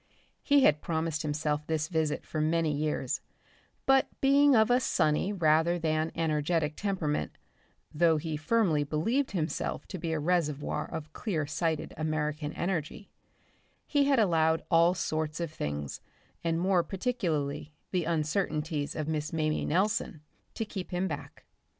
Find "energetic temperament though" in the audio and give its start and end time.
6.15-8.17